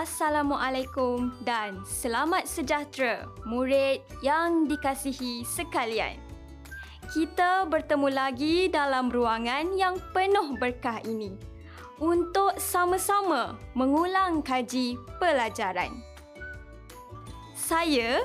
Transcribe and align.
Assalamualaikum 0.00 1.28
dan 1.44 1.84
selamat 1.84 2.48
sejahtera 2.48 3.28
murid 3.44 4.00
yang 4.24 4.64
dikasihi 4.64 5.44
sekalian. 5.44 6.16
Kita 7.12 7.68
bertemu 7.68 8.08
lagi 8.08 8.72
dalam 8.72 9.12
ruangan 9.12 9.76
yang 9.76 10.00
penuh 10.16 10.56
berkah 10.56 11.04
ini 11.04 11.36
untuk 12.00 12.56
sama-sama 12.56 13.60
mengulang 13.76 14.40
kaji 14.40 14.96
pelajaran. 15.20 15.92
Saya 17.52 18.24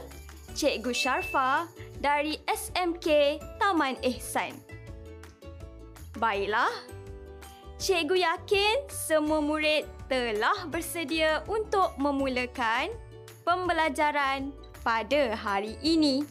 Cikgu 0.55 0.95
Sharfa 0.95 1.67
dari 1.99 2.39
SMK 2.47 3.35
Taman 3.59 3.99
Ehsan. 3.99 4.55
Baiklah, 6.23 6.71
Cikgu 7.75 8.23
yakin 8.23 8.87
semua 8.87 9.43
murid 9.43 9.94
telah 10.05 10.69
bersedia 10.69 11.41
untuk 11.49 11.97
memulakan 11.97 12.93
pembelajaran 13.41 14.53
pada 14.85 15.33
hari 15.33 15.77
ini. 15.81 16.21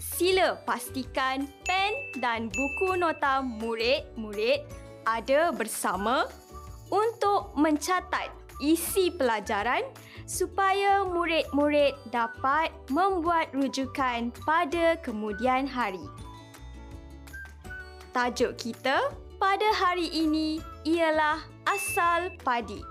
Sila 0.00 0.60
pastikan 0.68 1.48
pen 1.64 1.92
dan 2.20 2.52
buku 2.52 2.94
nota 3.00 3.40
murid-murid 3.40 4.64
ada 5.08 5.50
bersama 5.50 6.28
untuk 6.92 7.56
mencatat 7.56 8.28
isi 8.62 9.10
pelajaran 9.16 9.82
supaya 10.28 11.02
murid-murid 11.02 11.96
dapat 12.14 12.70
membuat 12.92 13.50
rujukan 13.56 14.30
pada 14.46 14.94
kemudian 15.02 15.66
hari. 15.66 16.04
Tajuk 18.12 18.60
kita 18.60 19.10
pada 19.40 19.68
hari 19.74 20.06
ini 20.12 20.60
ialah 20.82 21.38
asal 21.66 22.34
padi. 22.42 22.82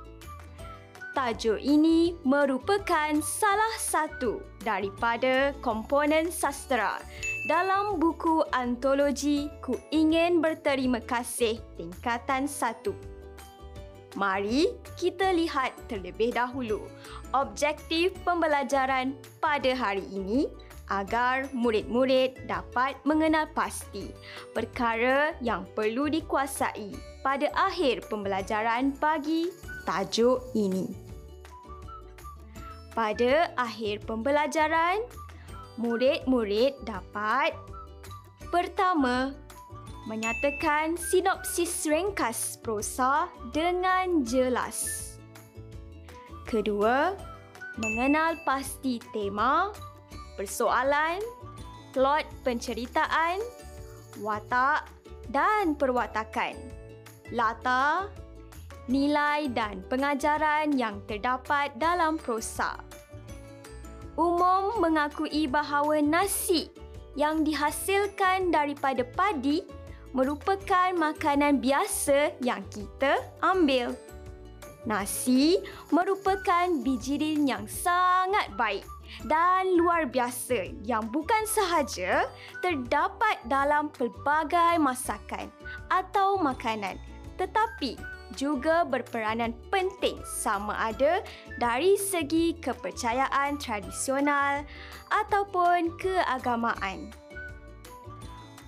Tajuk 1.12 1.60
ini 1.60 2.16
merupakan 2.24 3.12
salah 3.20 3.76
satu 3.76 4.40
daripada 4.64 5.52
komponen 5.60 6.32
sastra 6.32 7.04
dalam 7.52 8.00
buku 8.00 8.48
antologi 8.56 9.52
Ku 9.60 9.76
Ingin 9.92 10.40
Berterima 10.40 11.04
Kasih 11.04 11.60
tingkatan 11.76 12.48
1. 12.48 12.96
Mari 14.16 14.72
kita 14.96 15.36
lihat 15.36 15.76
terlebih 15.92 16.32
dahulu 16.32 16.88
objektif 17.36 18.16
pembelajaran 18.24 19.12
pada 19.44 19.76
hari 19.76 20.08
ini 20.16 20.48
agar 20.88 21.48
murid-murid 21.52 22.48
dapat 22.48 22.96
mengenal 23.04 23.52
pasti 23.52 24.16
perkara 24.56 25.36
yang 25.44 25.68
perlu 25.76 26.08
dikuasai 26.08 27.11
pada 27.22 27.50
akhir 27.54 28.06
pembelajaran 28.10 28.98
bagi 28.98 29.50
tajuk 29.86 30.42
ini. 30.58 30.90
Pada 32.92 33.56
akhir 33.56 34.04
pembelajaran, 34.04 35.00
murid-murid 35.80 36.76
dapat 36.84 37.56
pertama 38.52 39.32
menyatakan 40.10 41.00
sinopsis 41.00 41.88
ringkas 41.88 42.60
prosa 42.60 43.32
dengan 43.56 44.26
jelas. 44.28 45.08
Kedua, 46.44 47.16
mengenal 47.80 48.36
pasti 48.44 49.00
tema 49.16 49.72
persoalan, 50.36 51.24
plot 51.96 52.28
penceritaan, 52.44 53.40
watak 54.20 54.90
dan 55.32 55.78
perwatakan, 55.80 56.60
latar, 57.32 58.12
nilai 58.92 59.48
dan 59.56 59.82
pengajaran 59.88 60.76
yang 60.76 61.00
terdapat 61.08 61.72
dalam 61.80 62.20
prosa. 62.20 62.78
Umum 64.20 64.84
mengakui 64.84 65.48
bahawa 65.48 66.04
nasi 66.04 66.68
yang 67.16 67.48
dihasilkan 67.48 68.52
daripada 68.52 69.08
padi 69.08 69.64
merupakan 70.12 70.92
makanan 70.92 71.64
biasa 71.64 72.36
yang 72.44 72.60
kita 72.68 73.24
ambil. 73.40 73.96
Nasi 74.84 75.62
merupakan 75.94 76.68
bijirin 76.84 77.46
yang 77.48 77.70
sangat 77.70 78.50
baik 78.58 78.84
dan 79.30 79.78
luar 79.78 80.10
biasa 80.10 80.74
yang 80.88 81.06
bukan 81.12 81.44
sahaja 81.46 82.26
terdapat 82.66 83.38
dalam 83.46 83.94
pelbagai 83.94 84.82
masakan 84.82 85.48
atau 85.94 86.42
makanan 86.42 86.98
tetapi 87.42 87.98
juga 88.38 88.86
berperanan 88.86 89.52
penting 89.74 90.22
sama 90.24 90.78
ada 90.78 91.26
dari 91.58 91.98
segi 91.98 92.56
kepercayaan 92.62 93.58
tradisional 93.58 94.64
ataupun 95.10 95.98
keagamaan. 96.00 97.12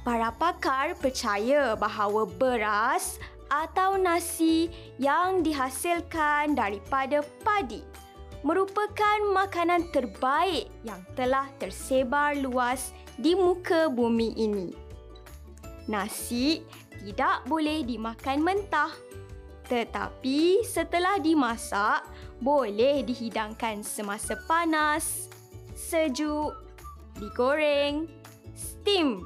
Para 0.03 0.35
pakar 0.35 0.99
percaya 0.99 1.79
bahawa 1.79 2.27
beras 2.27 3.21
atau 3.47 3.95
nasi 3.95 4.67
yang 4.99 5.45
dihasilkan 5.45 6.59
daripada 6.59 7.23
padi 7.45 7.85
merupakan 8.43 9.31
makanan 9.31 9.87
terbaik 9.95 10.67
yang 10.83 10.99
telah 11.15 11.47
tersebar 11.55 12.35
luas 12.35 12.91
di 13.15 13.31
muka 13.39 13.87
bumi 13.87 14.35
ini. 14.35 14.75
Nasi 15.87 16.63
tidak 17.03 17.43
boleh 17.45 17.83
dimakan 17.83 18.39
mentah. 18.39 18.91
Tetapi 19.67 20.63
setelah 20.63 21.19
dimasak, 21.19 22.07
boleh 22.39 23.03
dihidangkan 23.03 23.83
semasa 23.83 24.39
panas, 24.47 25.27
sejuk, 25.75 26.55
digoreng, 27.19 28.07
steam, 28.55 29.23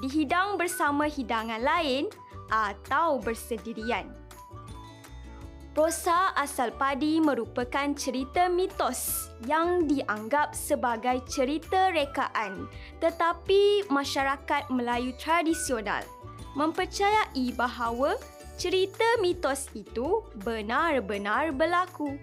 dihidang 0.00 0.56
bersama 0.60 1.08
hidangan 1.08 1.60
lain 1.60 2.08
atau 2.48 3.20
bersendirian. 3.20 4.08
Prosa 5.74 6.30
asal 6.38 6.70
padi 6.70 7.18
merupakan 7.18 7.90
cerita 7.98 8.46
mitos 8.46 9.26
yang 9.42 9.90
dianggap 9.90 10.54
sebagai 10.54 11.26
cerita 11.26 11.90
rekaan 11.90 12.70
tetapi 13.02 13.82
masyarakat 13.90 14.70
Melayu 14.70 15.10
tradisional 15.18 16.06
mempercayai 16.54 17.52
bahawa 17.54 18.14
cerita 18.54 19.04
mitos 19.18 19.66
itu 19.74 20.22
benar-benar 20.46 21.50
berlaku. 21.50 22.14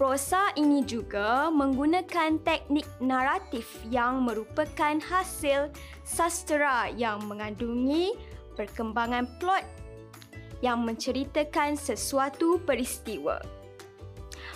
Prosa 0.00 0.48
ini 0.56 0.80
juga 0.80 1.52
menggunakan 1.52 2.40
teknik 2.40 2.88
naratif 3.04 3.68
yang 3.92 4.24
merupakan 4.24 4.96
hasil 4.96 5.68
sastra 6.08 6.88
yang 6.88 7.20
mengandungi 7.28 8.16
perkembangan 8.56 9.28
plot 9.36 9.60
yang 10.64 10.88
menceritakan 10.88 11.76
sesuatu 11.76 12.56
peristiwa. 12.64 13.44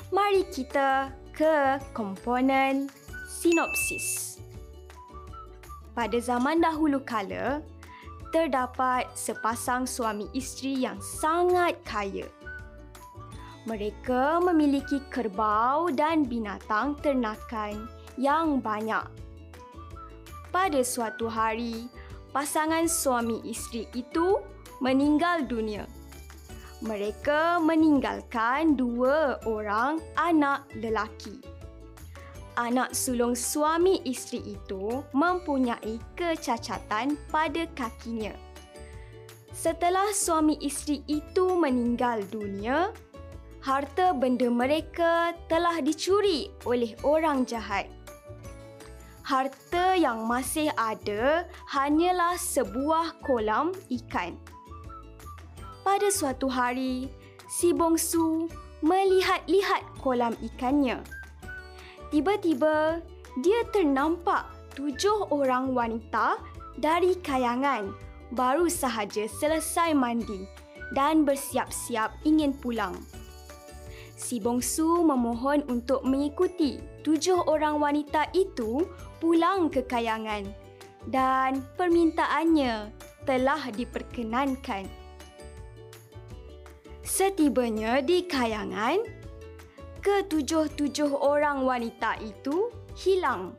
Mari 0.09 0.49
kita 0.49 1.13
ke 1.37 1.77
komponen 1.93 2.89
sinopsis. 3.29 4.41
Pada 5.93 6.17
zaman 6.25 6.65
dahulu 6.65 7.05
kala, 7.05 7.61
terdapat 8.35 9.07
sepasang 9.15 9.87
suami 9.87 10.27
isteri 10.35 10.83
yang 10.83 10.99
sangat 10.99 11.79
kaya. 11.87 12.27
Mereka 13.71 14.43
memiliki 14.43 14.99
kerbau 15.07 15.87
dan 15.95 16.27
binatang 16.27 16.99
ternakan 16.99 17.87
yang 18.19 18.59
banyak. 18.59 19.07
Pada 20.51 20.83
suatu 20.83 21.31
hari, 21.31 21.87
pasangan 22.35 22.91
suami 22.91 23.39
isteri 23.47 23.87
itu 23.95 24.43
meninggal 24.83 25.47
dunia. 25.47 25.87
Mereka 26.83 27.63
meninggalkan 27.63 28.75
dua 28.75 29.39
orang 29.47 30.03
anak 30.19 30.67
lelaki. 30.75 31.54
Anak 32.55 32.95
sulung 32.95 33.35
suami 33.35 33.99
isteri 34.07 34.55
itu 34.55 35.03
mempunyai 35.11 35.99
kecacatan 36.15 37.19
pada 37.27 37.67
kakinya. 37.75 38.31
Setelah 39.51 40.15
suami 40.15 40.55
isteri 40.63 41.03
itu 41.11 41.59
meninggal 41.59 42.23
dunia, 42.31 42.95
harta 43.59 44.15
benda 44.15 44.47
mereka 44.47 45.35
telah 45.51 45.83
dicuri 45.83 46.55
oleh 46.63 46.95
orang 47.03 47.43
jahat. 47.43 47.91
Harta 49.27 49.99
yang 49.99 50.23
masih 50.23 50.71
ada 50.79 51.51
hanyalah 51.75 52.39
sebuah 52.39 53.19
kolam 53.27 53.75
ikan. 53.91 54.39
Pada 55.83 56.07
suatu 56.07 56.47
hari, 56.47 57.11
si 57.51 57.75
bongsu 57.75 58.47
melihat-lihat 58.79 59.83
kolam 59.99 60.39
ikannya. 60.39 61.03
Tiba-tiba, 62.15 63.03
dia 63.43 63.67
ternampak 63.75 64.47
tujuh 64.79 65.35
orang 65.35 65.75
wanita 65.75 66.39
dari 66.79 67.19
kayangan 67.19 67.91
baru 68.31 68.71
sahaja 68.71 69.27
selesai 69.27 69.99
mandi 69.99 70.47
dan 70.95 71.27
bersiap-siap 71.27 72.15
ingin 72.23 72.55
pulang. 72.55 72.95
si 74.15 74.39
bongsu 74.39 75.03
memohon 75.03 75.67
untuk 75.67 76.07
mengikuti 76.07 76.79
tujuh 77.03 77.51
orang 77.51 77.83
wanita 77.83 78.31
itu 78.31 78.87
pulang 79.19 79.67
ke 79.67 79.83
kayangan 79.83 80.47
dan 81.11 81.67
permintaannya 81.75 82.95
telah 83.27 83.75
diperkenankan. 83.75 84.87
Setibanya 87.03 87.99
di 88.07 88.23
kayangan, 88.23 89.03
ketujuh-tujuh 90.05 91.17
orang 91.17 91.65
wanita 91.65 92.21
itu 92.21 92.69
hilang. 92.93 93.57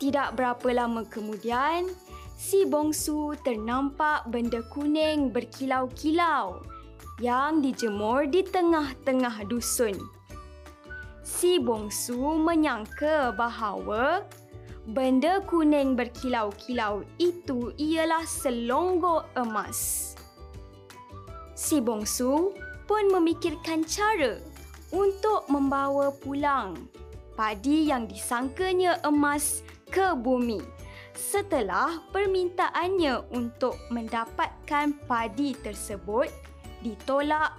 Tidak 0.00 0.32
berapa 0.32 0.64
lama 0.72 1.04
kemudian, 1.04 1.92
si 2.40 2.64
bongsu 2.64 3.36
ternampak 3.44 4.24
benda 4.32 4.64
kuning 4.72 5.28
berkilau-kilau 5.28 6.64
yang 7.20 7.60
dijemur 7.60 8.24
di 8.24 8.40
tengah-tengah 8.40 9.44
dusun. 9.44 9.92
Si 11.20 11.60
bongsu 11.60 12.16
menyangka 12.40 13.36
bahawa 13.36 14.24
benda 14.88 15.44
kuning 15.44 16.00
berkilau-kilau 16.00 17.04
itu 17.20 17.76
ialah 17.76 18.24
selonggok 18.24 19.28
emas. 19.36 20.16
Si 21.52 21.76
bongsu 21.76 22.56
pun 22.88 23.04
memikirkan 23.12 23.84
cara 23.84 24.49
untuk 24.90 25.46
membawa 25.46 26.10
pulang 26.10 26.74
padi 27.38 27.88
yang 27.88 28.04
disangkanya 28.10 28.98
emas 29.06 29.62
ke 29.88 30.12
bumi 30.18 30.60
setelah 31.14 32.00
permintaannya 32.14 33.32
untuk 33.34 33.76
mendapatkan 33.90 34.94
padi 35.04 35.54
tersebut 35.58 36.30
ditolak 36.80 37.54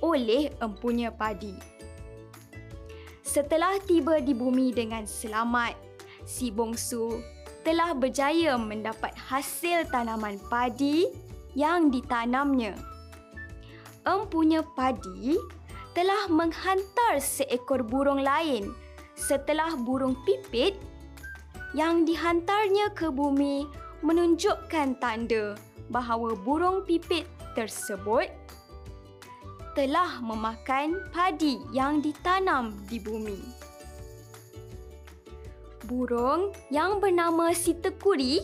oleh 0.00 0.48
empunya 0.62 1.10
padi. 1.10 1.52
Setelah 3.26 3.76
tiba 3.84 4.24
di 4.24 4.32
bumi 4.32 4.72
dengan 4.72 5.04
selamat, 5.04 5.76
si 6.24 6.48
bongsu 6.48 7.20
telah 7.60 7.92
berjaya 7.92 8.56
mendapat 8.56 9.12
hasil 9.12 9.84
tanaman 9.92 10.40
padi 10.48 11.04
yang 11.52 11.92
ditanamnya. 11.92 12.72
Empunya 14.08 14.64
padi 14.64 15.36
telah 15.96 16.28
menghantar 16.28 17.20
seekor 17.20 17.84
burung 17.84 18.20
lain 18.20 18.72
setelah 19.18 19.74
burung 19.74 20.14
pipit 20.22 20.78
yang 21.76 22.08
dihantarnya 22.08 22.92
ke 22.96 23.12
bumi 23.12 23.68
menunjukkan 24.00 24.96
tanda 25.02 25.58
bahawa 25.90 26.36
burung 26.38 26.84
pipit 26.86 27.26
tersebut 27.52 28.30
telah 29.78 30.18
memakan 30.18 30.98
padi 31.14 31.62
yang 31.70 32.02
ditanam 32.02 32.74
di 32.90 32.98
bumi. 32.98 33.38
Burung 35.86 36.50
yang 36.68 36.98
bernama 36.98 37.54
si 37.54 37.78
tekuri 37.78 38.42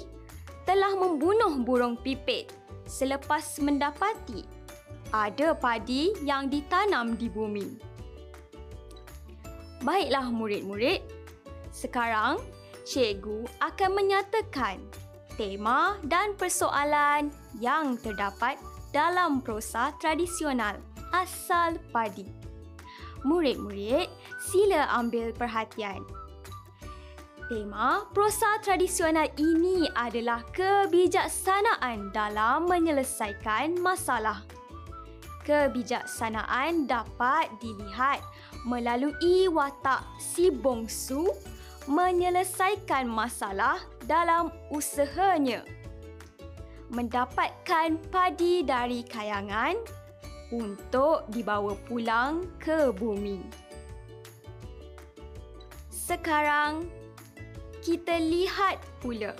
telah 0.64 0.97
membunuh 0.97 1.61
burung 1.61 1.99
pipit 2.00 2.49
selepas 2.88 3.61
mendapati 3.61 4.54
ada 5.14 5.55
padi 5.55 6.11
yang 6.26 6.50
ditanam 6.50 7.14
di 7.14 7.31
bumi. 7.31 7.78
Baiklah 9.87 10.26
murid-murid, 10.34 11.06
sekarang 11.70 12.43
cikgu 12.82 13.46
akan 13.62 13.90
menyatakan 13.94 14.82
tema 15.38 16.02
dan 16.02 16.34
persoalan 16.34 17.31
yang 17.62 17.94
terdapat 18.02 18.58
dalam 18.90 19.38
prosa 19.38 19.94
tradisional 20.02 20.82
asal 21.14 21.78
padi. 21.94 22.26
Murid-murid, 23.22 24.11
sila 24.50 24.90
ambil 24.99 25.31
perhatian. 25.31 26.02
Tema 27.44 28.08
prosa 28.16 28.56
tradisional 28.64 29.28
ini 29.37 29.84
adalah 29.93 30.40
kebijaksanaan 30.56 32.08
dalam 32.11 32.64
menyelesaikan 32.64 33.76
masalah. 33.78 34.40
Kebijaksanaan 35.44 36.88
dapat 36.88 37.52
dilihat 37.61 38.25
melalui 38.64 39.44
watak 39.52 40.00
si 40.17 40.49
bongsu 40.49 41.29
menyelesaikan 41.85 43.05
masalah 43.05 43.76
dalam 44.08 44.49
usahanya 44.73 45.61
mendapatkan 46.88 48.00
padi 48.08 48.64
dari 48.64 49.05
kayangan 49.05 49.76
untuk 50.49 51.29
dibawa 51.29 51.76
pulang 51.88 52.49
ke 52.56 52.88
bumi. 52.97 53.40
Sekarang 55.93 56.88
kita 57.85 58.17
lihat 58.17 58.81
pula 59.05 59.37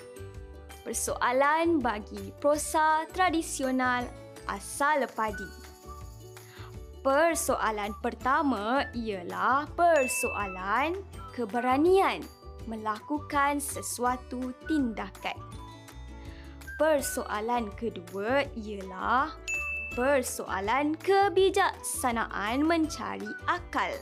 persoalan 0.85 1.81
bagi 1.81 2.29
prosa 2.41 3.09
tradisional 3.09 4.05
asal 4.49 5.09
padi. 5.17 5.64
Persoalan 7.05 7.93
pertama 8.01 8.81
ialah 8.97 9.69
persoalan 9.77 10.97
keberanian 11.37 12.25
melakukan 12.65 13.61
sesuatu 13.61 14.57
tindakan. 14.65 15.37
Persoalan 16.81 17.69
kedua 17.77 18.49
ialah 18.57 19.37
persoalan 19.93 20.97
kebijaksanaan 20.97 22.65
mencari 22.65 23.29
akal. 23.53 23.93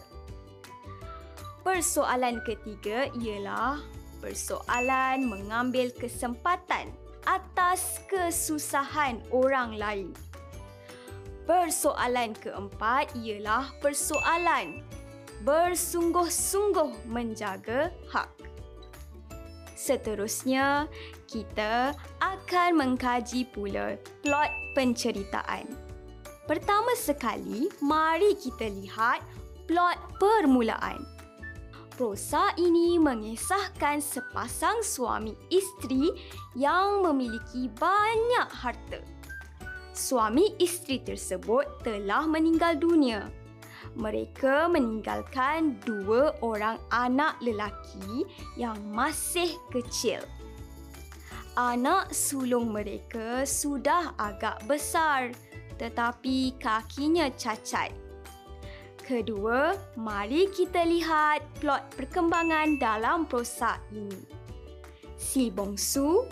Persoalan 1.66 2.38
ketiga 2.46 3.10
ialah 3.18 3.82
persoalan 4.22 5.26
mengambil 5.26 5.90
kesempatan 5.98 6.94
atas 7.26 7.98
kesusahan 8.06 9.18
orang 9.34 9.74
lain. 9.74 10.14
Persoalan 11.42 12.38
keempat 12.38 13.18
ialah 13.18 13.74
persoalan 13.82 14.82
bersungguh-sungguh 15.42 17.10
menjaga 17.10 17.90
hak. 18.14 18.30
Seterusnya, 19.74 20.86
kita 21.26 21.90
akan 22.22 22.70
mengkaji 22.78 23.50
pula 23.50 23.98
plot 24.22 24.50
penceritaan. 24.78 25.66
Pertama 26.46 26.94
sekali, 26.94 27.66
mari 27.82 28.38
kita 28.38 28.70
lihat 28.70 29.26
plot 29.66 29.98
permulaan. 30.22 31.02
Prosa 31.98 32.54
ini 32.54 33.02
mengisahkan 33.02 33.98
sepasang 33.98 34.86
suami 34.86 35.34
isteri 35.50 36.14
yang 36.54 37.02
memiliki 37.02 37.66
banyak 37.74 38.48
harta. 38.48 39.02
Suami 39.92 40.56
isteri 40.56 41.04
tersebut 41.04 41.84
telah 41.84 42.24
meninggal 42.24 42.80
dunia 42.80 43.28
mereka 43.96 44.68
meninggalkan 44.72 45.76
dua 45.84 46.32
orang 46.40 46.80
anak 46.88 47.36
lelaki 47.44 48.24
yang 48.56 48.76
masih 48.88 49.52
kecil. 49.68 50.20
Anak 51.52 52.16
sulung 52.16 52.72
mereka 52.72 53.44
sudah 53.44 54.16
agak 54.16 54.64
besar 54.64 55.36
tetapi 55.76 56.56
kakinya 56.56 57.28
cacat. 57.36 57.92
Kedua, 59.02 59.74
mari 59.98 60.48
kita 60.54 60.86
lihat 60.86 61.42
plot 61.58 61.98
perkembangan 61.98 62.78
dalam 62.78 63.26
prosa 63.26 63.76
ini. 63.92 64.40
Si 65.18 65.52
bongsu 65.52 66.24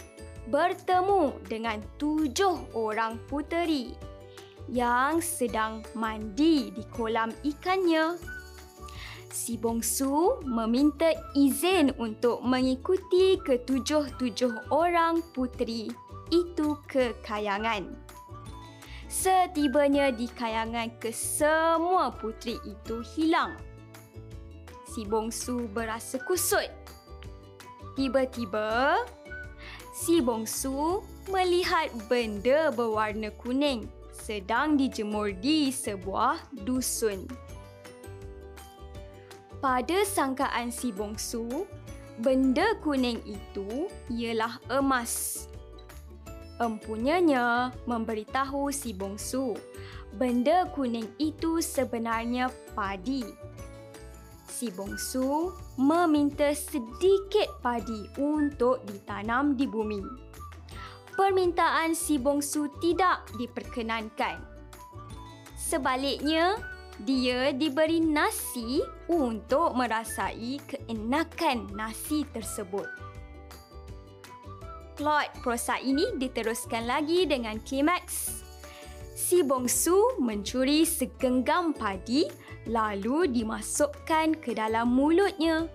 bertemu 0.51 1.39
dengan 1.47 1.79
tujuh 1.97 2.75
orang 2.75 3.23
puteri 3.31 3.95
yang 4.67 5.23
sedang 5.23 5.87
mandi 5.95 6.75
di 6.75 6.83
kolam 6.91 7.31
ikannya. 7.47 8.19
Si 9.31 9.55
bongsu 9.55 10.43
meminta 10.43 11.15
izin 11.39 11.95
untuk 12.03 12.43
mengikuti 12.43 13.39
ketujuh-tujuh 13.47 14.75
orang 14.75 15.23
puteri 15.31 15.87
itu 16.35 16.75
ke 16.91 17.15
kayangan. 17.23 17.95
Setibanya 19.11 20.15
di 20.15 20.31
kayangan, 20.31 20.99
kesemua 21.03 22.15
puteri 22.15 22.59
itu 22.67 23.03
hilang. 23.15 23.55
Si 24.91 25.07
bongsu 25.07 25.67
berasa 25.71 26.19
kusut. 26.23 26.71
Tiba-tiba, 27.99 29.03
si 30.01 30.25
bongsu 30.25 31.05
melihat 31.29 31.93
benda 32.09 32.73
berwarna 32.73 33.29
kuning 33.37 33.85
sedang 34.17 34.81
dijemur 34.81 35.37
di 35.37 35.69
sebuah 35.69 36.41
dusun. 36.65 37.29
Pada 39.61 40.01
sangkaan 40.09 40.73
si 40.73 40.89
bongsu, 40.89 41.69
benda 42.25 42.73
kuning 42.81 43.21
itu 43.29 43.93
ialah 44.09 44.57
emas. 44.73 45.45
Empunyanya 46.57 47.69
memberitahu 47.85 48.73
si 48.73 48.97
bongsu 48.97 49.53
benda 50.17 50.65
kuning 50.73 51.13
itu 51.21 51.61
sebenarnya 51.61 52.49
padi. 52.73 53.21
Si 54.61 54.69
bongsu 54.69 55.57
meminta 55.81 56.53
sedikit 56.53 57.65
padi 57.65 58.05
untuk 58.21 58.85
ditanam 58.85 59.57
di 59.57 59.65
bumi. 59.65 60.05
Permintaan 61.17 61.97
si 61.97 62.21
bongsu 62.21 62.69
tidak 62.77 63.25
diperkenankan. 63.41 64.37
Sebaliknya, 65.57 66.61
dia 67.01 67.57
diberi 67.57 68.05
nasi 68.05 68.85
untuk 69.09 69.73
merasai 69.73 70.61
keenakan 70.69 71.73
nasi 71.73 72.29
tersebut. 72.29 72.85
Plot 75.01 75.41
prosa 75.41 75.81
ini 75.81 76.21
diteruskan 76.21 76.85
lagi 76.85 77.25
dengan 77.25 77.57
klimaks. 77.65 78.40
Si 79.21 79.45
bongsu 79.45 80.17
mencuri 80.17 80.89
segenggam 80.89 81.77
padi 81.77 82.25
lalu 82.65 83.29
dimasukkan 83.29 84.41
ke 84.41 84.57
dalam 84.57 84.97
mulutnya. 84.97 85.69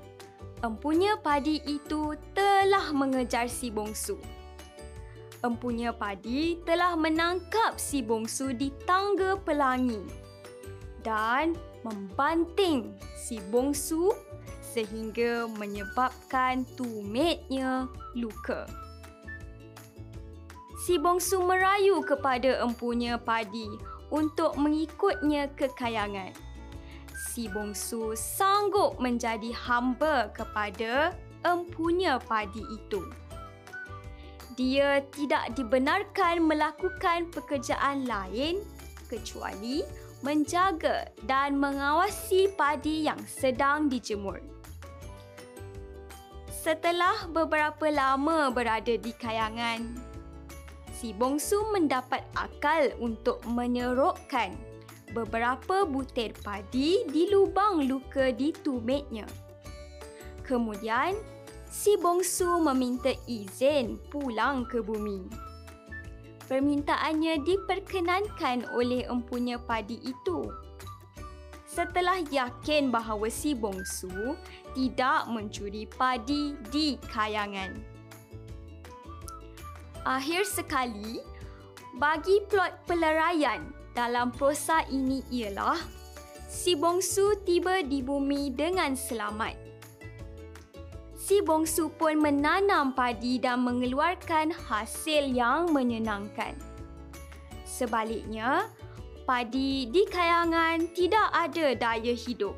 Empunya 0.66 1.14
padi 1.22 1.62
itu 1.62 2.18
telah 2.34 2.90
mengejar 2.90 3.46
si 3.46 3.70
bongsu. 3.70 4.18
Empunya 5.46 5.94
padi 5.94 6.58
telah 6.66 6.98
menangkap 6.98 7.78
si 7.78 8.02
bongsu 8.02 8.50
di 8.58 8.74
tangga 8.90 9.38
pelangi 9.38 10.02
dan 11.06 11.54
membanting 11.86 12.98
si 13.14 13.38
bongsu 13.54 14.10
sehingga 14.66 15.46
menyebabkan 15.54 16.66
tumitnya 16.74 17.86
luka. 18.18 18.85
Si 20.86 21.02
bongsu 21.02 21.42
merayu 21.42 22.06
kepada 22.06 22.62
empunya 22.62 23.18
padi 23.18 23.66
untuk 24.14 24.54
mengikutnya 24.54 25.50
ke 25.58 25.66
kayangan. 25.74 26.30
Si 27.10 27.50
bongsu 27.50 28.14
sanggup 28.14 29.02
menjadi 29.02 29.50
hamba 29.66 30.30
kepada 30.30 31.18
empunya 31.42 32.22
padi 32.22 32.62
itu. 32.70 33.02
Dia 34.54 35.02
tidak 35.10 35.58
dibenarkan 35.58 36.46
melakukan 36.46 37.34
pekerjaan 37.34 38.06
lain 38.06 38.62
kecuali 39.10 39.82
menjaga 40.22 41.10
dan 41.26 41.58
mengawasi 41.58 42.54
padi 42.54 43.10
yang 43.10 43.26
sedang 43.26 43.90
dijemur. 43.90 44.38
Setelah 46.54 47.26
beberapa 47.34 47.90
lama 47.90 48.54
berada 48.54 48.94
di 48.94 49.14
kayangan, 49.18 50.05
si 50.96 51.12
bongsu 51.12 51.76
mendapat 51.76 52.24
akal 52.40 52.88
untuk 53.04 53.44
menyerokkan 53.44 54.56
beberapa 55.12 55.84
butir 55.84 56.32
padi 56.40 57.04
di 57.12 57.28
lubang 57.28 57.84
luka 57.84 58.32
di 58.32 58.56
tumitnya. 58.56 59.28
Kemudian, 60.48 61.20
si 61.68 62.00
bongsu 62.00 62.64
meminta 62.64 63.12
izin 63.28 64.00
pulang 64.08 64.64
ke 64.64 64.80
bumi 64.80 65.46
permintaannya 66.46 67.42
diperkenankan 67.42 68.70
oleh 68.74 69.06
empunya 69.10 69.58
padi 69.58 69.98
itu. 70.06 70.46
Setelah 71.66 72.24
yakin 72.32 72.88
bahawa 72.94 73.28
si 73.28 73.52
bongsu 73.52 74.38
tidak 74.78 75.28
mencuri 75.28 75.90
padi 75.90 76.56
di 76.72 76.96
kayangan. 77.12 77.95
Akhir 80.06 80.46
sekali, 80.46 81.20
bagi 81.98 82.46
plot 82.46 82.86
peleraian 82.86 83.74
dalam 83.98 84.30
prosa 84.30 84.86
ini 84.94 85.26
ialah 85.34 85.82
si 86.46 86.78
bongsu 86.78 87.42
tiba 87.42 87.82
di 87.82 88.06
bumi 88.06 88.54
dengan 88.54 88.94
selamat 88.94 89.66
si 91.26 91.42
bongsu 91.42 91.90
pun 91.98 92.22
menanam 92.22 92.94
padi 92.94 93.42
dan 93.42 93.66
mengeluarkan 93.66 94.54
hasil 94.54 95.34
yang 95.34 95.74
menyenangkan. 95.74 96.54
Sebaliknya, 97.66 98.70
padi 99.26 99.90
di 99.90 100.06
kayangan 100.06 100.86
tidak 100.94 101.26
ada 101.34 101.74
daya 101.74 102.14
hidup. 102.14 102.54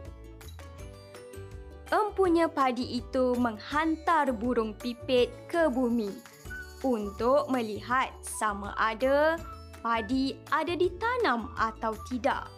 Empunya 1.87 2.51
padi 2.51 2.99
itu 2.99 3.39
menghantar 3.39 4.35
burung 4.35 4.75
pipit 4.75 5.31
ke 5.47 5.71
bumi 5.71 6.11
untuk 6.85 7.49
melihat 7.49 8.13
sama 8.21 8.73
ada 8.77 9.37
padi 9.81 10.35
ada 10.51 10.73
ditanam 10.73 11.53
atau 11.55 11.95
tidak. 12.09 12.49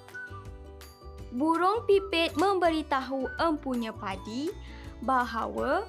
Burung 1.29 1.85
pipit 1.85 2.33
memberitahu 2.33 3.29
empunya 3.37 3.93
padi 3.93 4.49
bahawa 5.05 5.85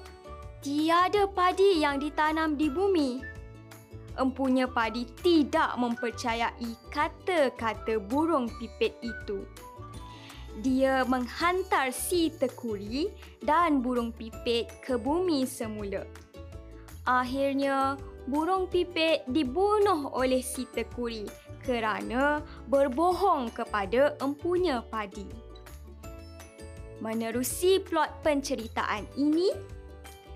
tiada 0.61 1.25
padi 1.25 1.81
yang 1.81 1.97
ditanam 1.97 2.53
di 2.53 2.69
bumi. 2.69 3.25
Empunya 4.21 4.69
padi 4.69 5.07
tidak 5.23 5.73
mempercayai 5.81 6.77
kata-kata 6.93 7.97
burung 7.97 8.51
pipit 8.59 8.93
itu. 9.01 9.41
Dia 10.61 11.07
menghantar 11.07 11.89
si 11.95 12.29
tekuri 12.29 13.07
dan 13.41 13.79
burung 13.79 14.11
pipit 14.13 14.67
ke 14.83 14.99
bumi 14.99 15.47
semula. 15.47 16.05
Akhirnya, 17.07 17.97
burung 18.29 18.69
pipit 18.69 19.25
dibunuh 19.29 20.13
oleh 20.13 20.41
si 20.41 20.65
tekuri 20.69 21.25
kerana 21.65 22.41
berbohong 22.69 23.53
kepada 23.53 24.17
empunya 24.21 24.81
padi. 24.85 25.25
Menerusi 27.01 27.81
plot 27.81 28.21
penceritaan 28.21 29.09
ini, 29.17 29.49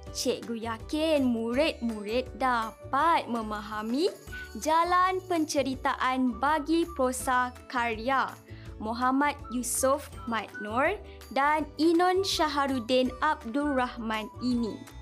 cikgu 0.10 0.66
yakin 0.66 1.22
murid-murid 1.22 2.26
dapat 2.42 3.30
memahami 3.30 4.10
jalan 4.58 5.22
penceritaan 5.30 6.42
bagi 6.42 6.90
prosa 6.98 7.54
karya 7.70 8.34
Muhammad 8.80 9.36
Yusof 9.54 10.12
Matnur 10.28 11.00
dan 11.32 11.68
Inon 11.80 12.24
Syaharuddin 12.26 13.12
Abdul 13.24 13.76
Rahman 13.76 14.28
ini. 14.44 14.95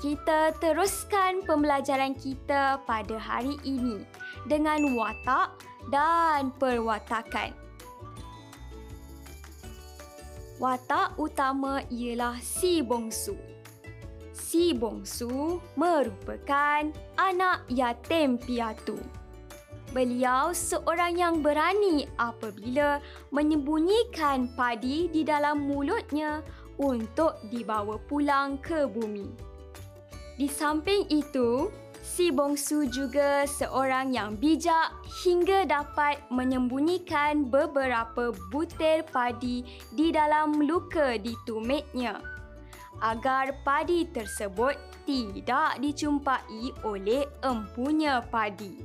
Kita 0.00 0.56
teruskan 0.56 1.44
pembelajaran 1.44 2.16
kita 2.16 2.80
pada 2.88 3.20
hari 3.20 3.60
ini 3.68 4.00
dengan 4.48 4.96
watak 4.96 5.60
dan 5.92 6.56
perwatakan. 6.56 7.52
Watak 10.56 11.20
utama 11.20 11.84
ialah 11.92 12.40
si 12.40 12.80
bongsu. 12.80 13.36
Si 14.32 14.72
bongsu 14.72 15.60
merupakan 15.76 16.88
anak 17.20 17.68
yatim 17.68 18.40
piatu. 18.40 18.96
Beliau 19.92 20.56
seorang 20.56 21.20
yang 21.20 21.44
berani 21.44 22.08
apabila 22.16 23.04
menyembunyikan 23.36 24.48
padi 24.56 25.12
di 25.12 25.28
dalam 25.28 25.68
mulutnya 25.68 26.40
untuk 26.80 27.36
dibawa 27.52 28.00
pulang 28.08 28.56
ke 28.64 28.88
bumi. 28.88 29.49
Di 30.40 30.48
samping 30.48 31.04
itu, 31.12 31.68
si 32.00 32.32
bongsu 32.32 32.88
juga 32.88 33.44
seorang 33.44 34.16
yang 34.16 34.40
bijak 34.40 34.88
hingga 35.20 35.68
dapat 35.68 36.16
menyembunyikan 36.32 37.52
beberapa 37.52 38.32
butir 38.48 39.04
padi 39.12 39.68
di 39.92 40.08
dalam 40.08 40.64
luka 40.64 41.20
di 41.20 41.36
tumitnya 41.44 42.24
agar 43.04 43.52
padi 43.68 44.08
tersebut 44.08 44.80
tidak 45.04 45.76
dicumpai 45.76 46.72
oleh 46.88 47.28
empunya 47.44 48.24
padi. 48.24 48.80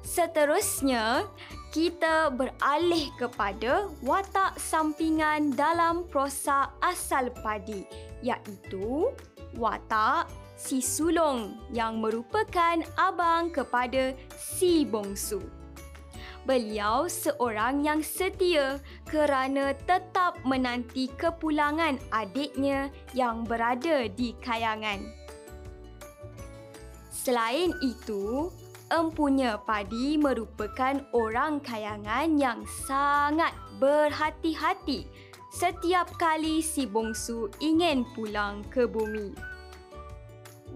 Seterusnya, 0.00 1.28
kita 1.76 2.32
beralih 2.32 3.12
kepada 3.20 3.92
watak 4.00 4.56
sampingan 4.56 5.52
dalam 5.52 6.08
prosa 6.08 6.72
asal 6.80 7.28
padi 7.44 7.84
iaitu 8.24 9.12
watak 9.56 10.28
si 10.56 10.80
sulung 10.80 11.60
yang 11.70 12.00
merupakan 12.00 12.80
abang 12.96 13.52
kepada 13.52 14.16
si 14.36 14.88
bongsu. 14.88 15.44
Beliau 16.46 17.10
seorang 17.10 17.82
yang 17.82 18.00
setia 18.06 18.78
kerana 19.10 19.74
tetap 19.74 20.38
menanti 20.46 21.10
kepulangan 21.18 21.98
adiknya 22.14 22.88
yang 23.18 23.42
berada 23.42 24.06
di 24.06 24.30
kayangan. 24.38 25.02
Selain 27.10 27.74
itu, 27.82 28.54
empunya 28.94 29.58
padi 29.58 30.14
merupakan 30.14 31.02
orang 31.10 31.58
kayangan 31.58 32.38
yang 32.38 32.62
sangat 32.86 33.50
berhati-hati 33.82 35.10
setiap 35.56 36.12
kali 36.20 36.60
si 36.60 36.84
bongsu 36.84 37.48
ingin 37.64 38.04
pulang 38.12 38.60
ke 38.68 38.84
bumi. 38.84 39.32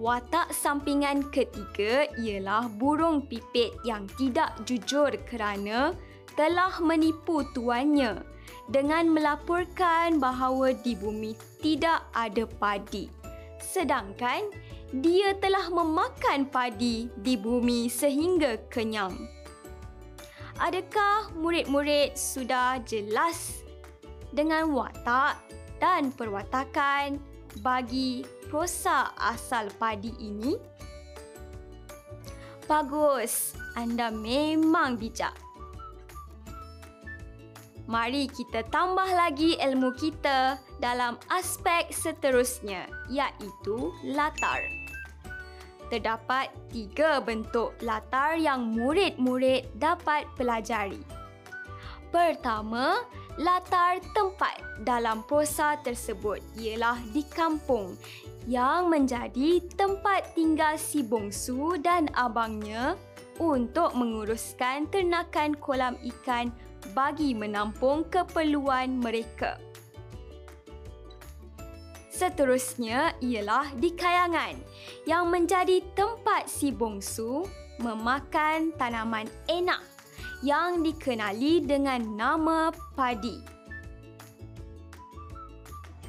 Watak 0.00 0.56
sampingan 0.56 1.28
ketiga 1.28 2.08
ialah 2.16 2.72
burung 2.80 3.28
pipit 3.28 3.76
yang 3.84 4.08
tidak 4.16 4.56
jujur 4.64 5.12
kerana 5.28 5.92
telah 6.32 6.72
menipu 6.80 7.44
tuannya 7.52 8.24
dengan 8.72 9.12
melaporkan 9.12 10.16
bahawa 10.16 10.72
di 10.72 10.96
bumi 10.96 11.36
tidak 11.60 12.08
ada 12.16 12.48
padi. 12.48 13.12
Sedangkan 13.60 14.48
dia 14.96 15.36
telah 15.36 15.68
memakan 15.68 16.48
padi 16.48 17.12
di 17.20 17.36
bumi 17.36 17.92
sehingga 17.92 18.56
kenyang. 18.72 19.12
Adakah 20.56 21.36
murid-murid 21.36 22.16
sudah 22.16 22.80
jelas 22.88 23.60
dengan 24.30 24.70
watak 24.70 25.38
dan 25.82 26.14
perwatakan 26.14 27.18
bagi 27.62 28.22
prosa 28.50 29.10
asal 29.18 29.66
padi 29.78 30.14
ini? 30.22 30.54
Bagus, 32.70 33.58
anda 33.74 34.14
memang 34.14 34.94
bijak. 34.94 35.34
Mari 37.90 38.30
kita 38.30 38.62
tambah 38.70 39.10
lagi 39.18 39.58
ilmu 39.58 39.90
kita 39.98 40.62
dalam 40.78 41.18
aspek 41.26 41.90
seterusnya 41.90 42.86
iaitu 43.10 43.90
latar. 44.14 44.62
Terdapat 45.90 46.54
tiga 46.70 47.18
bentuk 47.18 47.74
latar 47.82 48.38
yang 48.38 48.70
murid-murid 48.70 49.74
dapat 49.74 50.22
pelajari. 50.38 51.02
Pertama, 52.14 53.02
latar 53.40 54.04
tempat 54.12 54.60
dalam 54.84 55.24
prosa 55.24 55.80
tersebut 55.80 56.44
ialah 56.60 57.00
di 57.16 57.24
kampung 57.24 57.96
yang 58.44 58.92
menjadi 58.92 59.64
tempat 59.80 60.36
tinggal 60.36 60.76
si 60.76 61.00
bongsu 61.00 61.80
dan 61.80 62.12
abangnya 62.12 63.00
untuk 63.40 63.96
menguruskan 63.96 64.92
ternakan 64.92 65.56
kolam 65.56 65.96
ikan 66.04 66.52
bagi 66.92 67.32
menampung 67.32 68.04
keperluan 68.12 69.00
mereka. 69.00 69.56
Seterusnya 72.12 73.16
ialah 73.24 73.72
di 73.80 73.96
kayangan 73.96 74.60
yang 75.08 75.32
menjadi 75.32 75.80
tempat 75.96 76.44
si 76.44 76.68
bongsu 76.68 77.48
memakan 77.80 78.76
tanaman 78.76 79.24
enak 79.48 79.80
yang 80.40 80.80
dikenali 80.80 81.64
dengan 81.64 82.00
nama 82.16 82.72
padi. 82.96 83.60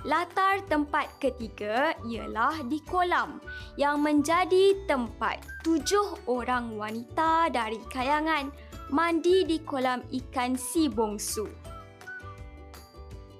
Latar 0.02 0.66
tempat 0.66 1.22
ketiga 1.22 1.94
ialah 2.10 2.66
di 2.66 2.82
kolam 2.90 3.38
yang 3.78 4.02
menjadi 4.02 4.74
tempat 4.90 5.46
tujuh 5.62 6.26
orang 6.26 6.74
wanita 6.74 7.54
dari 7.54 7.78
kayangan 7.94 8.50
mandi 8.90 9.46
di 9.46 9.62
kolam 9.62 10.02
ikan 10.10 10.58
si 10.58 10.90
bongsu. 10.90 11.46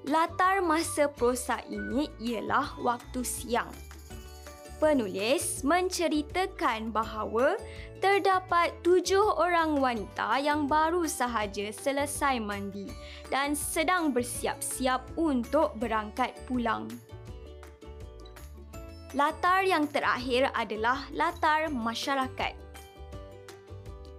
Latar 0.06 0.62
masa 0.62 1.10
prosa 1.10 1.66
ini 1.66 2.06
ialah 2.22 2.78
waktu 2.78 3.26
siang 3.26 3.70
penulis 4.82 5.62
menceritakan 5.62 6.90
bahawa 6.90 7.54
terdapat 8.02 8.74
tujuh 8.82 9.38
orang 9.38 9.78
wanita 9.78 10.42
yang 10.42 10.66
baru 10.66 11.06
sahaja 11.06 11.70
selesai 11.70 12.42
mandi 12.42 12.90
dan 13.30 13.54
sedang 13.54 14.10
bersiap-siap 14.10 15.06
untuk 15.14 15.78
berangkat 15.78 16.34
pulang. 16.50 16.90
Latar 19.14 19.62
yang 19.70 19.86
terakhir 19.86 20.50
adalah 20.58 21.06
latar 21.14 21.70
masyarakat. 21.70 22.58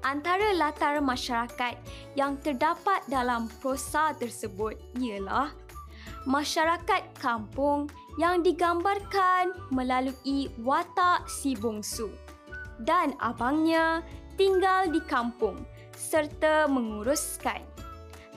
Antara 0.06 0.54
latar 0.54 1.02
masyarakat 1.02 1.74
yang 2.14 2.38
terdapat 2.38 3.02
dalam 3.10 3.50
prosa 3.58 4.14
tersebut 4.14 4.78
ialah 4.98 5.50
masyarakat 6.22 7.02
kampung 7.18 7.90
yang 8.20 8.44
digambarkan 8.44 9.56
melalui 9.72 10.52
watak 10.60 11.24
si 11.28 11.56
bongsu 11.56 12.12
dan 12.84 13.16
abangnya 13.22 14.04
tinggal 14.36 14.88
di 14.90 15.00
kampung 15.08 15.64
serta 15.96 16.66
menguruskan 16.68 17.62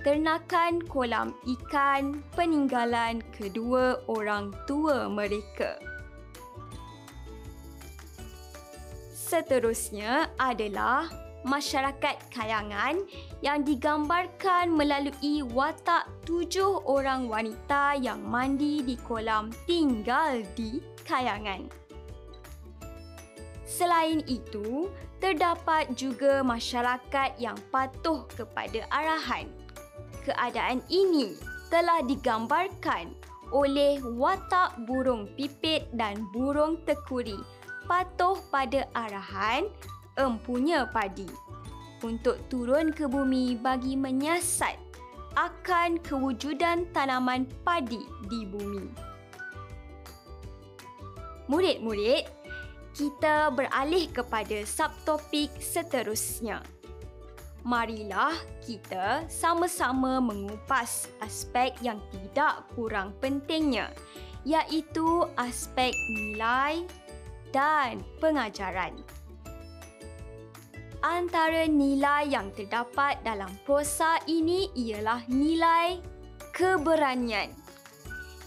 ternakan 0.05 0.85
kolam 0.85 1.33
ikan 1.57 2.21
peninggalan 2.37 3.25
kedua 3.33 4.05
orang 4.05 4.53
tua 4.69 5.09
mereka. 5.09 5.81
Seterusnya 9.09 10.29
adalah 10.37 11.09
masyarakat 11.45 12.17
kayangan 12.33 13.05
yang 13.45 13.61
digambarkan 13.61 14.73
melalui 14.73 15.45
watak 15.53 16.09
tujuh 16.25 16.81
orang 16.89 17.29
wanita 17.29 17.95
yang 18.01 18.19
mandi 18.25 18.81
di 18.81 18.97
kolam 19.05 19.53
tinggal 19.69 20.41
di 20.57 20.81
kayangan. 21.05 21.69
Selain 23.65 24.25
itu, 24.25 24.89
terdapat 25.21 25.93
juga 25.93 26.41
masyarakat 26.41 27.37
yang 27.37 27.57
patuh 27.69 28.25
kepada 28.33 28.85
arahan. 28.89 29.45
Keadaan 30.25 30.81
ini 30.89 31.37
telah 31.69 32.01
digambarkan 32.01 33.13
oleh 33.53 34.01
watak 34.01 34.73
burung 34.89 35.29
pipit 35.37 35.85
dan 35.93 36.25
burung 36.33 36.81
tekuri 36.85 37.37
patuh 37.85 38.37
pada 38.49 38.89
arahan 38.97 39.69
empunya 40.15 40.87
padi 40.87 41.27
untuk 42.03 42.39
turun 42.47 42.91
ke 42.91 43.07
bumi 43.07 43.59
bagi 43.59 43.99
menyiasat 43.99 44.75
akan 45.35 45.99
kewujudan 45.99 46.87
tanaman 46.95 47.43
padi 47.67 47.99
di 48.31 48.47
bumi. 48.47 48.87
Murid-murid, 51.45 52.25
kita 52.95 53.51
beralih 53.51 54.07
kepada 54.09 54.63
subtopik 54.63 55.51
seterusnya. 55.59 56.63
Marilah 57.65 58.33
kita 58.63 59.25
sama-sama 59.27 60.21
mengupas 60.21 61.09
aspek 61.19 61.75
yang 61.81 61.99
tidak 62.13 62.63
kurang 62.77 63.11
pentingnya 63.19 63.89
iaitu 64.45 65.25
aspek 65.33 65.91
nilai 66.13 66.85
dan 67.49 68.05
pengajaran 68.21 68.93
antara 71.05 71.69
nilai 71.69 72.33
yang 72.33 72.49
terdapat 72.57 73.21
dalam 73.21 73.53
prosa 73.61 74.17
ini 74.25 74.73
ialah 74.73 75.21
nilai 75.29 76.01
keberanian. 76.49 77.53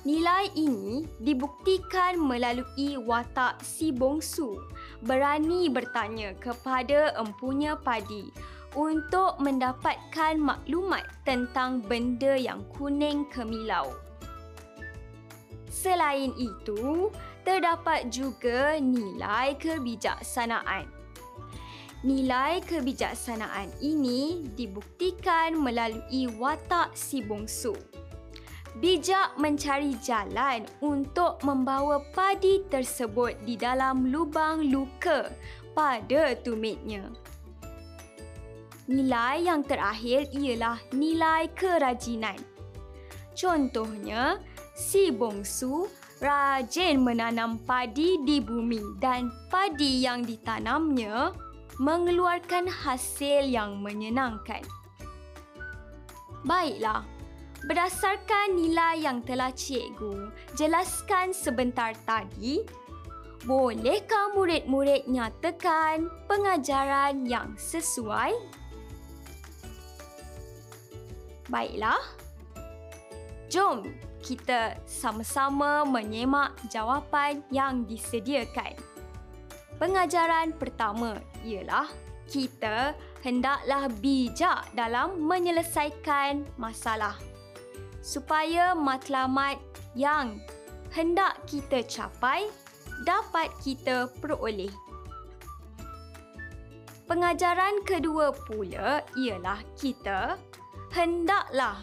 Nilai 0.02 0.50
ini 0.58 1.06
dibuktikan 1.22 2.18
melalui 2.18 2.98
watak 2.98 3.62
si 3.62 3.94
bongsu 3.94 4.58
berani 5.06 5.70
bertanya 5.70 6.34
kepada 6.42 7.14
empunya 7.14 7.78
padi 7.78 8.26
untuk 8.74 9.38
mendapatkan 9.38 10.34
maklumat 10.34 11.06
tentang 11.22 11.78
benda 11.78 12.34
yang 12.34 12.66
kuning 12.74 13.22
kemilau. 13.30 13.94
Selain 15.70 16.34
itu, 16.34 17.14
terdapat 17.46 18.10
juga 18.10 18.82
nilai 18.82 19.54
kebijaksanaan. 19.62 20.97
Nilai 22.06 22.62
kebijaksanaan 22.62 23.74
ini 23.82 24.46
dibuktikan 24.54 25.58
melalui 25.58 26.30
watak 26.38 26.94
si 26.94 27.18
bongsu. 27.18 27.74
Bijak 28.78 29.34
mencari 29.34 29.98
jalan 29.98 30.62
untuk 30.78 31.42
membawa 31.42 31.98
padi 32.14 32.62
tersebut 32.70 33.34
di 33.42 33.58
dalam 33.58 34.14
lubang 34.14 34.62
luka 34.70 35.26
pada 35.74 36.38
tumitnya. 36.38 37.10
Nilai 38.86 39.50
yang 39.50 39.66
terakhir 39.66 40.30
ialah 40.30 40.78
nilai 40.94 41.50
kerajinan. 41.50 42.38
Contohnya, 43.34 44.38
si 44.78 45.10
bongsu 45.10 45.90
rajin 46.22 47.02
menanam 47.02 47.58
padi 47.66 48.22
di 48.22 48.38
bumi 48.38 49.02
dan 49.02 49.34
padi 49.50 50.06
yang 50.06 50.22
ditanamnya 50.22 51.34
mengeluarkan 51.78 52.66
hasil 52.66 53.46
yang 53.46 53.78
menyenangkan. 53.78 54.62
Baiklah, 56.42 57.06
berdasarkan 57.66 58.54
nilai 58.58 59.02
yang 59.02 59.22
telah 59.22 59.54
cikgu 59.54 60.30
jelaskan 60.58 61.30
sebentar 61.30 61.94
tadi, 62.02 62.66
bolehkah 63.46 64.34
murid-murid 64.34 65.06
nyatakan 65.06 66.10
pengajaran 66.26 67.26
yang 67.26 67.54
sesuai? 67.54 68.34
Baiklah, 71.46 72.02
jom 73.46 73.86
kita 74.20 74.76
sama-sama 74.84 75.86
menyemak 75.86 76.52
jawapan 76.68 77.40
yang 77.48 77.86
disediakan. 77.86 78.87
Pengajaran 79.78 80.58
pertama 80.58 81.22
ialah 81.46 81.86
kita 82.26 82.98
hendaklah 83.22 83.86
bijak 84.02 84.66
dalam 84.74 85.22
menyelesaikan 85.22 86.42
masalah 86.58 87.14
supaya 88.02 88.74
matlamat 88.74 89.62
yang 89.94 90.42
hendak 90.90 91.38
kita 91.46 91.86
capai 91.86 92.50
dapat 93.06 93.54
kita 93.62 94.10
peroleh. 94.18 94.70
Pengajaran 97.06 97.86
kedua 97.86 98.34
pula 98.34 99.00
ialah 99.14 99.62
kita 99.78 100.36
hendaklah 100.90 101.80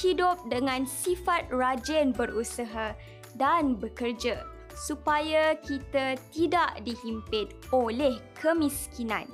hidup 0.00 0.40
dengan 0.48 0.88
sifat 0.88 1.52
rajin 1.52 2.16
berusaha 2.16 2.96
dan 3.36 3.76
bekerja 3.76 4.55
supaya 4.76 5.56
kita 5.64 6.20
tidak 6.28 6.84
dihimpit 6.84 7.56
oleh 7.72 8.20
kemiskinan. 8.36 9.24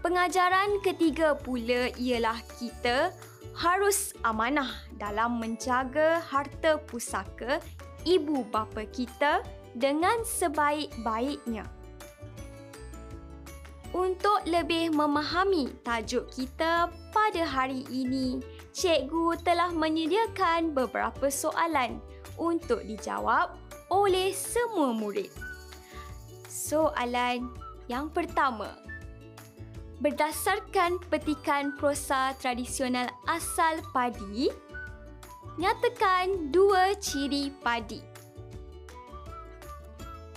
Pengajaran 0.00 0.80
ketiga 0.80 1.36
pula 1.36 1.92
ialah 2.00 2.40
kita 2.60 3.12
harus 3.56 4.12
amanah 4.24 4.68
dalam 4.96 5.38
menjaga 5.40 6.20
harta 6.24 6.80
pusaka 6.80 7.60
ibu 8.04 8.44
bapa 8.48 8.84
kita 8.88 9.44
dengan 9.76 10.20
sebaik-baiknya. 10.24 11.64
Untuk 13.94 14.42
lebih 14.42 14.90
memahami 14.90 15.70
tajuk 15.86 16.26
kita 16.34 16.90
pada 17.14 17.42
hari 17.46 17.86
ini, 17.94 18.42
cikgu 18.74 19.38
telah 19.46 19.70
menyediakan 19.70 20.74
beberapa 20.74 21.30
soalan 21.30 22.02
untuk 22.38 22.82
dijawab 22.84 23.54
oleh 23.92 24.34
semua 24.34 24.90
murid. 24.94 25.30
Soalan 26.48 27.50
yang 27.90 28.08
pertama. 28.08 28.72
Berdasarkan 30.02 31.00
petikan 31.08 31.72
prosa 31.80 32.36
tradisional 32.36 33.08
asal 33.30 33.80
padi, 33.94 34.50
nyatakan 35.56 36.50
dua 36.50 36.92
ciri 36.98 37.48
padi. 37.62 38.02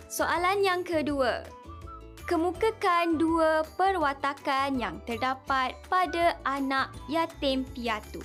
Soalan 0.08 0.64
yang 0.64 0.82
kedua. 0.88 1.44
Kemukakan 2.28 3.16
dua 3.16 3.64
perwatakan 3.80 4.76
yang 4.76 5.00
terdapat 5.08 5.80
pada 5.88 6.36
anak 6.44 6.92
yatim 7.08 7.64
piatu. 7.72 8.20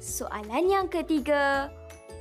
Soalan 0.00 0.64
yang 0.68 0.88
ketiga. 0.88 1.68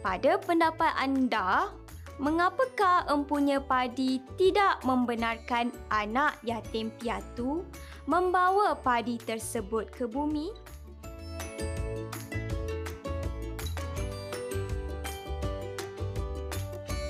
Pada 0.08 0.40
pendapat 0.40 0.96
anda, 1.04 1.68
mengapakah 2.16 3.12
empunya 3.12 3.60
padi 3.60 4.24
tidak 4.40 4.80
membenarkan 4.88 5.68
anak 5.92 6.40
yatim 6.48 6.96
piatu 6.96 7.68
membawa 8.08 8.72
padi 8.80 9.20
tersebut 9.20 9.92
ke 9.92 10.08
bumi? 10.08 10.56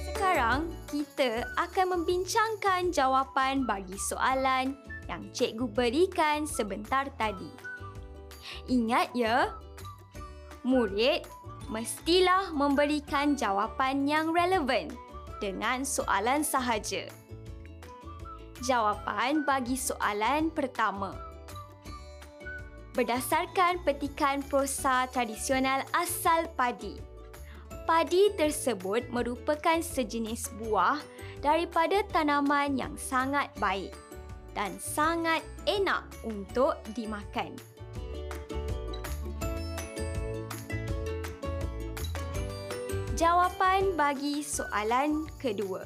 sekarang 0.09 0.65
kita 0.89 1.45
akan 1.53 2.01
membincangkan 2.01 2.89
jawapan 2.89 3.61
bagi 3.61 3.93
soalan 4.09 4.73
yang 5.05 5.21
cikgu 5.37 5.69
berikan 5.69 6.49
sebentar 6.49 7.13
tadi. 7.13 7.53
Ingat 8.65 9.13
ya, 9.13 9.53
murid 10.65 11.23
mestilah 11.67 12.51
memberikan 12.55 13.35
jawapan 13.35 14.07
yang 14.07 14.31
relevan 14.31 14.87
dengan 15.43 15.83
soalan 15.83 16.41
sahaja. 16.41 17.07
Jawapan 18.65 19.45
bagi 19.45 19.77
soalan 19.77 20.49
pertama. 20.49 21.13
Berdasarkan 22.97 23.85
petikan 23.85 24.41
prosa 24.41 25.05
tradisional 25.13 25.85
asal 25.93 26.49
padi, 26.57 26.97
padi 27.85 28.33
tersebut 28.33 29.05
merupakan 29.13 29.77
sejenis 29.77 30.49
buah 30.57 30.97
daripada 31.45 32.01
tanaman 32.09 32.73
yang 32.73 32.97
sangat 32.97 33.53
baik 33.61 33.93
dan 34.57 34.73
sangat 34.81 35.45
enak 35.69 36.01
untuk 36.25 36.73
dimakan. 36.97 37.53
Jawapan 43.17 43.97
bagi 43.97 44.45
soalan 44.45 45.25
kedua. 45.41 45.81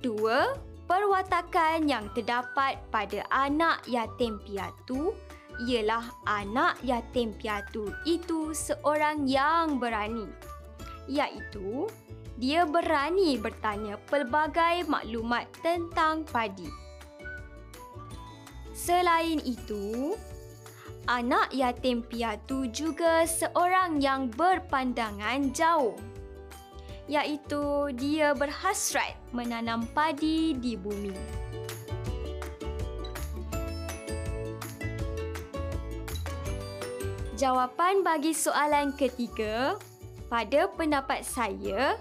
Dua, 0.00 0.56
perwatakan 0.88 1.84
yang 1.84 2.08
terdapat 2.16 2.80
pada 2.88 3.28
anak 3.28 3.84
yatim 3.84 4.40
piatu 4.40 5.12
ialah 5.68 6.08
anak 6.24 6.80
yatim 6.80 7.36
piatu 7.36 7.92
itu 8.08 8.56
seorang 8.56 9.28
yang 9.28 9.76
berani. 9.76 10.24
Iaitu, 11.12 11.84
dia 12.40 12.64
berani 12.64 13.36
bertanya 13.36 14.00
pelbagai 14.08 14.88
maklumat 14.88 15.44
tentang 15.60 16.24
padi. 16.24 16.72
Selain 18.72 19.44
itu, 19.44 20.16
anak 21.08 21.54
yatim 21.56 22.04
piatu 22.04 22.68
juga 22.68 23.24
seorang 23.24 24.02
yang 24.02 24.28
berpandangan 24.34 25.54
jauh. 25.54 25.96
Iaitu, 27.10 27.90
dia 27.96 28.36
berhasrat 28.36 29.18
menanam 29.34 29.88
padi 29.90 30.54
di 30.54 30.78
bumi. 30.78 31.16
Jawapan 37.40 38.04
bagi 38.04 38.36
soalan 38.36 38.92
ketiga, 38.92 39.80
pada 40.28 40.68
pendapat 40.76 41.24
saya, 41.24 41.96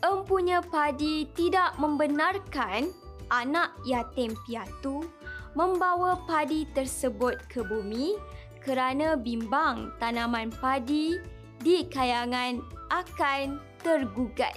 empunya 0.00 0.64
padi 0.64 1.28
tidak 1.36 1.76
membenarkan 1.76 2.88
anak 3.28 3.76
yatim 3.84 4.34
piatu 4.48 5.04
membawa 5.56 6.20
padi 6.28 6.68
tersebut 6.76 7.40
ke 7.48 7.64
bumi 7.64 8.12
kerana 8.60 9.16
bimbang 9.16 9.88
tanaman 9.96 10.52
padi 10.52 11.16
di 11.64 11.88
kayangan 11.88 12.60
akan 12.92 13.56
tergugat. 13.80 14.52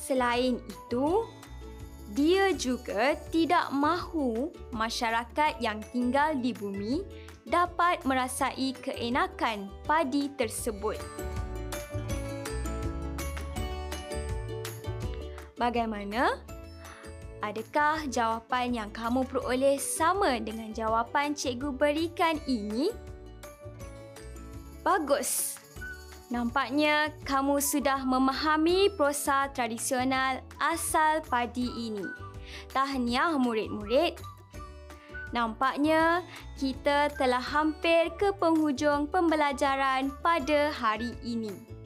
Selain 0.00 0.56
itu, 0.56 1.28
dia 2.16 2.50
juga 2.56 3.14
tidak 3.30 3.70
mahu 3.70 4.50
masyarakat 4.74 5.60
yang 5.62 5.78
tinggal 5.92 6.34
di 6.34 6.50
bumi 6.56 7.04
dapat 7.46 8.02
merasai 8.08 8.74
keenakan 8.80 9.70
padi 9.84 10.32
tersebut. 10.34 10.98
Bagaimana? 15.60 16.40
Adakah 17.40 18.04
jawapan 18.12 18.76
yang 18.76 18.90
kamu 18.92 19.24
peroleh 19.24 19.80
sama 19.80 20.36
dengan 20.44 20.76
jawapan 20.76 21.32
cikgu 21.32 21.72
berikan 21.72 22.36
ini? 22.44 22.92
Bagus. 24.84 25.56
Nampaknya 26.28 27.10
kamu 27.24 27.58
sudah 27.58 28.04
memahami 28.04 28.92
prosa 28.92 29.48
tradisional 29.56 30.44
asal 30.60 31.24
padi 31.26 31.66
ini. 31.90 32.04
Tahniah 32.76 33.34
murid-murid. 33.40 34.20
Nampaknya 35.32 36.20
kita 36.60 37.08
telah 37.16 37.42
hampir 37.42 38.12
ke 38.20 38.36
penghujung 38.36 39.08
pembelajaran 39.08 40.12
pada 40.20 40.70
hari 40.70 41.16
ini. 41.24 41.79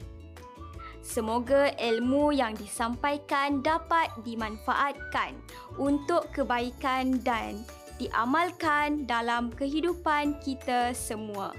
Semoga 1.05 1.69
ilmu 1.77 2.33
yang 2.33 2.57
disampaikan 2.57 3.61
dapat 3.61 4.09
dimanfaatkan 4.25 5.37
untuk 5.77 6.33
kebaikan 6.33 7.21
dan 7.21 7.61
diamalkan 8.01 9.05
dalam 9.05 9.53
kehidupan 9.53 10.41
kita 10.41 10.97
semua. 10.97 11.53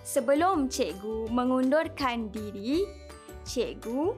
Sebelum 0.00 0.72
cikgu 0.72 1.28
mengundurkan 1.28 2.32
diri, 2.32 2.88
cikgu 3.44 4.16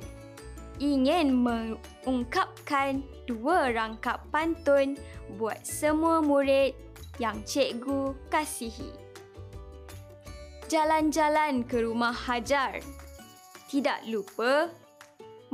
ingin 0.79 1.35
mengungkapkan 1.35 3.03
dua 3.27 3.75
rangkap 3.75 4.23
pantun 4.31 4.95
buat 5.35 5.59
semua 5.67 6.23
murid 6.23 6.79
yang 7.19 7.43
cikgu 7.43 8.15
kasihi. 8.31 8.95
Jalan-jalan 10.71 11.67
ke 11.67 11.83
rumah 11.83 12.15
Hajar. 12.15 12.79
Tidak 13.71 14.11
lupa 14.11 14.67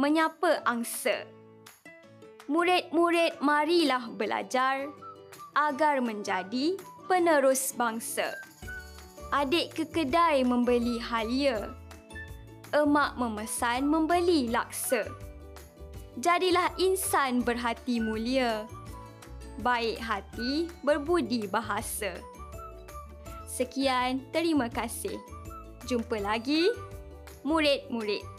menyapa 0.01 0.65
angsa. 0.65 1.29
Murid-murid 2.49 3.45
marilah 3.45 4.09
belajar 4.09 4.89
agar 5.53 6.01
menjadi 6.01 6.81
penerus 7.05 7.77
bangsa. 7.77 8.33
Adik 9.37 9.77
ke 9.77 9.85
kedai 9.93 10.49
membeli 10.49 10.97
halia 10.97 11.77
emak 12.75 13.15
memesan 13.17 13.87
membeli 13.87 14.51
laksa. 14.51 15.07
Jadilah 16.21 16.73
insan 16.81 17.45
berhati 17.45 18.01
mulia. 18.01 18.65
Baik 19.61 20.01
hati, 20.01 20.69
berbudi 20.85 21.49
bahasa. 21.49 22.13
Sekian, 23.49 24.21
terima 24.33 24.69
kasih. 24.69 25.17
Jumpa 25.89 26.21
lagi, 26.21 26.69
murid-murid. 27.47 28.36